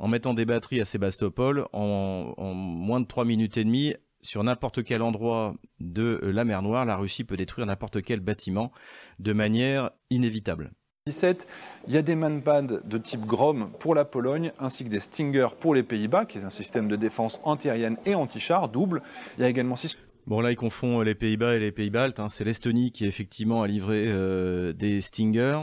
[0.00, 4.82] en mettant des batteries à Sébastopol en, moins de 3 minutes et demie sur n'importe
[4.82, 8.72] quel endroit de la mer Noire, la Russie peut détruire n'importe quel bâtiment
[9.18, 10.72] de manière inévitable.
[11.06, 11.46] 17,
[11.88, 15.48] il y a des manpads de type Grom pour la Pologne, ainsi que des Stinger
[15.58, 19.02] pour les Pays-Bas, qui est un système de défense antiaérienne et anti-char double.
[19.38, 22.20] Il y a également 6 Bon là, ils confondent les Pays-Bas et les Pays-Baltes.
[22.20, 22.28] Hein.
[22.28, 25.62] C'est l'Estonie qui effectivement a livré euh, des Stinger.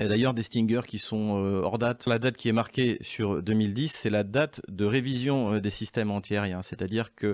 [0.00, 2.06] Et d'ailleurs, des Stingers qui sont euh, hors date.
[2.06, 6.12] La date qui est marquée sur 2010, c'est la date de révision euh, des systèmes
[6.12, 6.62] antiaériens.
[6.62, 7.26] C'est-à-dire que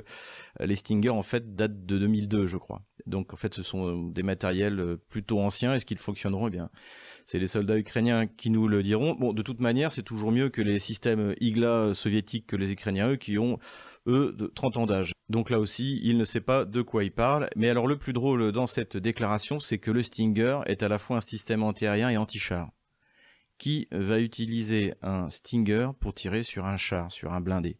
[0.60, 2.80] euh, les Stingers, en fait, datent de 2002, je crois.
[3.06, 5.74] Donc, en fait, ce sont des matériels plutôt anciens.
[5.74, 6.48] Est-ce qu'ils fonctionneront?
[6.48, 6.70] Eh bien,
[7.26, 9.14] c'est les soldats ukrainiens qui nous le diront.
[9.14, 13.10] Bon, de toute manière, c'est toujours mieux que les systèmes IGLA soviétiques que les Ukrainiens,
[13.10, 13.58] eux, qui ont
[14.06, 15.12] eux, de 30 ans d'âge.
[15.28, 17.48] Donc là aussi, il ne sait pas de quoi il parle.
[17.56, 20.98] Mais alors le plus drôle dans cette déclaration, c'est que le Stinger est à la
[20.98, 22.70] fois un système antiaérien et anti-char.
[23.56, 27.78] Qui va utiliser un Stinger pour tirer sur un char, sur un blindé?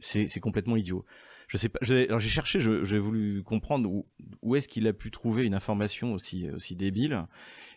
[0.00, 1.04] C'est complètement idiot
[1.52, 1.78] je sais pas.
[1.82, 4.06] J'ai cherché, j'ai voulu comprendre où,
[4.40, 7.26] où est-ce qu'il a pu trouver une information aussi aussi débile.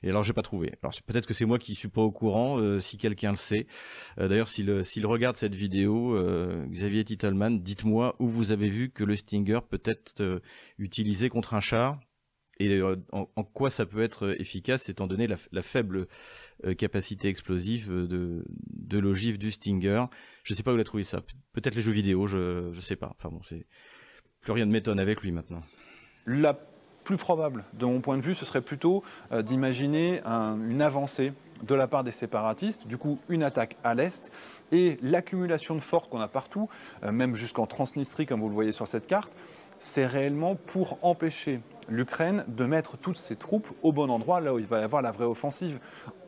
[0.02, 0.72] Et alors j'ai pas trouvé.
[0.82, 2.58] Alors peut-être que c'est moi qui suis pas au courant.
[2.58, 3.68] Euh, si quelqu'un le sait,
[4.18, 8.92] euh, d'ailleurs s'il s'il regarde cette vidéo, euh, Xavier Titelman, dites-moi où vous avez vu
[8.92, 10.42] que le Stinger peut être
[10.78, 12.00] utilisé contre un char
[12.60, 16.08] et en, quoi ça peut être efficace étant donné la, faible
[16.66, 20.06] euh, capacité explosive de, de l'ogive du Stinger.
[20.44, 21.22] Je sais pas où il a trouvé ça.
[21.54, 23.14] Peut-être les jeux vidéo, je je sais pas.
[23.18, 23.42] Enfin bon,
[24.42, 25.64] plus rien ne m'étonne avec lui maintenant.
[26.26, 26.58] La
[27.04, 31.76] plus probable, de mon point de vue, ce serait plutôt euh, d'imaginer une avancée de
[31.76, 34.32] la part des séparatistes, du coup une attaque à l'est,
[34.72, 36.68] et l'accumulation de forces qu'on a partout,
[37.04, 39.34] euh, même jusqu'en Transnistrie comme vous le voyez sur cette carte,
[39.78, 44.60] c'est réellement pour empêcher l'Ukraine de mettre toutes ses troupes au bon endroit, là où
[44.60, 45.80] il va y avoir la vraie offensive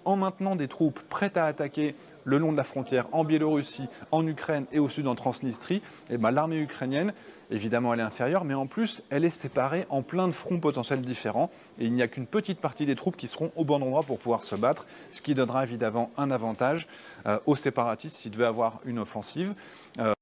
[0.05, 1.93] en maintenant des troupes prêtes à attaquer
[2.23, 6.17] le long de la frontière en Biélorussie, en Ukraine et au sud en Transnistrie, eh
[6.17, 7.13] ben, l'armée ukrainienne,
[7.51, 11.01] évidemment, elle est inférieure, mais en plus, elle est séparée en plein de fronts potentiels
[11.01, 11.49] différents.
[11.77, 14.17] Et il n'y a qu'une petite partie des troupes qui seront au bon endroit pour
[14.17, 16.87] pouvoir se battre, ce qui donnera évidemment un avantage
[17.25, 19.55] euh, aux séparatistes s'ils devaient avoir une offensive.
[19.99, 20.13] Euh,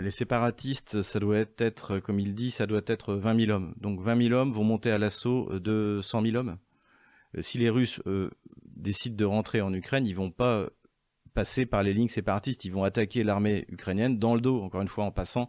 [0.00, 3.74] les séparatistes, ça doit être, comme il dit, ça doit être 20 000 hommes.
[3.78, 6.58] Donc 20 000 hommes vont monter à l'assaut de 100 000 hommes.
[7.36, 8.00] Euh, si les Russes
[8.64, 10.68] décident de rentrer en Ukraine, ils vont pas
[11.34, 14.88] passer par les lignes séparatistes, ils vont attaquer l'armée ukrainienne dans le dos, encore une
[14.88, 15.48] fois en passant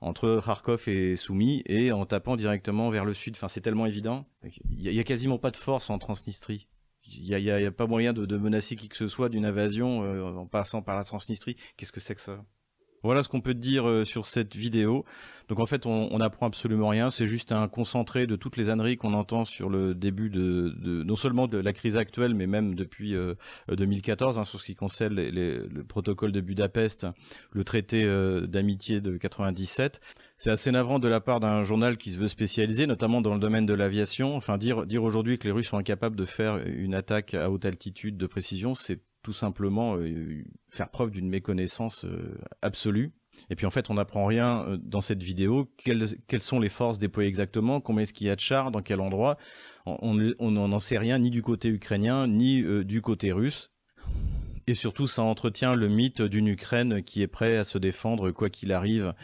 [0.00, 3.34] entre Kharkov et Soumy et en tapant directement vers le sud.
[3.36, 4.26] Enfin, c'est tellement évident.
[4.70, 6.68] Il y, a, quasiment pas de force en Transnistrie.
[7.04, 10.46] Il y a, pas moyen de, menacer qui que ce soit d'une invasion euh, en
[10.46, 11.56] passant par la Transnistrie.
[11.76, 12.44] Qu'est-ce que c'est que ça?
[13.06, 15.04] Voilà ce qu'on peut dire euh, sur cette vidéo.
[15.48, 17.08] Donc en fait, on n'apprend absolument rien.
[17.08, 21.14] C'est juste un concentré de toutes les âneries qu'on entend sur le début de, non
[21.14, 23.14] seulement de la crise actuelle, mais même depuis
[23.68, 27.06] 2014, euh, hein, sur ce qui concerne le protocole de Budapest,
[27.52, 30.00] le traité euh, d'amitié de 97.
[30.36, 33.40] C'est assez navrant de la part d'un journal qui se veut spécialiser, notamment dans le
[33.40, 34.34] domaine de l'aviation.
[34.34, 37.64] Enfin, dire, dire aujourd'hui que les Russes sont incapables de faire une attaque à haute
[37.64, 43.10] altitude de précision, c'est tout simplement euh, faire preuve d'une méconnaissance euh, absolue.
[43.50, 45.68] Et puis en fait, on n'apprend rien euh, dans cette vidéo.
[45.78, 46.06] Quelles,
[46.40, 47.80] sont les forces déployées exactement?
[47.80, 48.70] Combien est-ce qu'il y a de chars?
[48.70, 49.36] Dans quel endroit?
[49.84, 53.72] On n'en sait rien ni du côté ukrainien ni du côté russe.
[54.68, 58.50] Et surtout, ça entretient le mythe d'une Ukraine qui est prête à se défendre quoi
[58.50, 59.14] qu'il arrive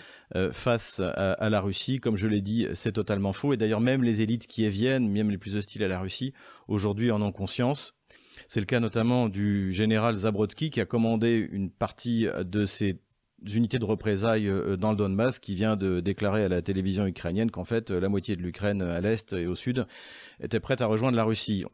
[0.53, 1.99] face à, à, la Russie.
[1.99, 3.53] Comme je l'ai dit, c'est totalement faux.
[3.53, 6.33] Et d'ailleurs, même les élites qui viennent, même les plus hostiles à la Russie,
[6.69, 7.95] aujourd'hui en ont conscience.
[8.53, 13.01] C'est le cas notamment du général Zabrodsky qui a commandé une partie de ces
[13.51, 17.51] unités de représailles euh, dans le Donbass qui vient de déclarer à la télévision ukrainienne
[17.51, 19.87] qu'en fait la moitié de l'Ukraine à l'est et au sud
[20.38, 21.65] était prête à rejoindre la Russie.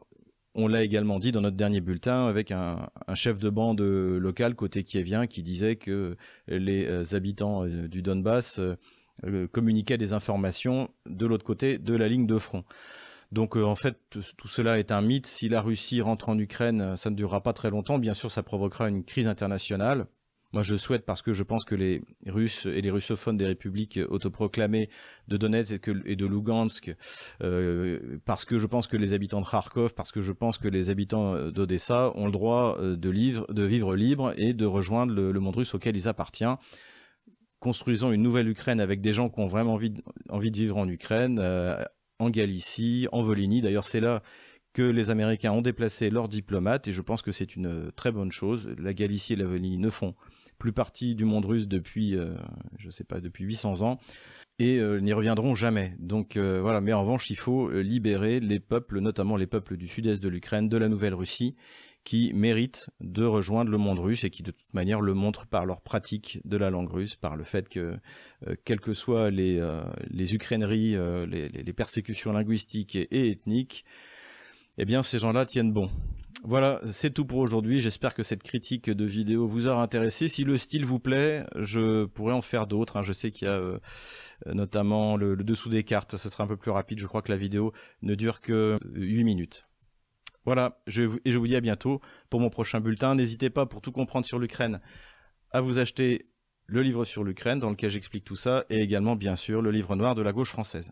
[0.55, 4.85] On l'a également dit dans notre dernier bulletin avec un, chef de bande local côté
[4.85, 6.15] kievien qui disait que
[6.47, 8.61] les euh, habitants euh, du Donbass
[9.51, 12.63] communiquaient des informations de l'autre côté de la ligne de front.
[13.31, 13.97] Donc euh, en fait,
[14.37, 15.27] tout cela est un mythe.
[15.27, 17.99] Si la Russie rentre en Ukraine, ça ne durera pas très longtemps.
[17.99, 20.07] Bien sûr, ça provoquera une crise internationale.
[20.51, 23.99] Moi, je souhaite parce que je pense que les Russes et les russophones des républiques
[24.09, 24.89] autoproclamées
[25.27, 26.95] de Donetsk et de Lugansk,
[27.43, 30.67] euh, parce que je pense que les habitants de Kharkov, parce que je pense que
[30.67, 33.09] les habitants d'Odessa ont le droit euh, de,
[33.63, 36.57] vivre libre et de rejoindre le, monde russe auquel ils appartiennent.
[37.59, 39.93] Construisons une nouvelle Ukraine avec des gens qui ont vraiment envie
[40.29, 41.83] envie de vivre en Ukraine, euh,
[42.19, 43.61] en Galicie, en Volhynie.
[43.61, 44.21] D'ailleurs, c'est là
[44.73, 48.31] que les Américains ont déplacé leurs diplomates et je pense que c'est une très bonne
[48.31, 48.69] chose.
[48.77, 50.13] La Galicie et la Volhynie ne font
[50.59, 52.35] plus partie du monde russe depuis, euh,
[52.77, 53.97] je sais pas, depuis 800 ans,
[54.59, 55.95] et euh, n'y reviendront jamais.
[55.99, 59.87] Donc euh, voilà, mais en revanche, il faut libérer les peuples, notamment les peuples du
[59.87, 61.55] sud-est de l'Ukraine, de la Nouvelle-Russie,
[62.03, 65.65] qui méritent de rejoindre le monde russe et qui de toute manière le montrent par
[65.65, 67.97] leur pratique de la langue russe, par le fait que,
[68.65, 69.61] quelles que soient les,
[70.09, 70.95] les ukraineries,
[71.27, 73.85] les, les, persécutions linguistiques et, et ethniques,
[74.77, 75.89] eh bien ces gens-là tiennent bon.
[76.43, 77.81] Voilà, c'est tout pour aujourd'hui.
[77.81, 80.29] J'espère que cette critique de vidéo vous aura intéressé.
[80.29, 82.95] Si le style vous plaît, je pourrais en faire d'autres.
[82.95, 83.01] Hein.
[83.01, 83.77] Je sais qu'il y a euh,
[84.45, 86.15] notamment le, dessous des cartes.
[86.15, 86.99] Ce sera un peu plus rapide.
[86.99, 87.73] Je crois que la vidéo
[88.03, 89.65] ne dure que 8 minutes.
[90.49, 93.13] Voilà, et je vous dis à bientôt pour mon prochain bulletin.
[93.13, 94.81] N'hésitez pas, pour tout comprendre sur l'Ukraine,
[95.51, 96.31] à vous acheter
[96.65, 99.95] le livre sur l'Ukraine dans lequel j'explique tout ça et également, bien sûr, le livre
[99.95, 100.89] noir de la gauche française.